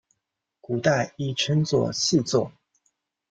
[0.61, 2.51] 古代亦称作细作。